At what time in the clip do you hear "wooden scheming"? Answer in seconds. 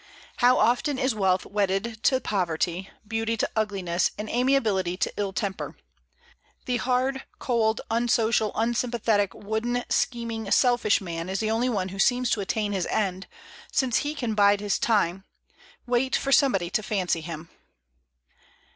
9.35-10.49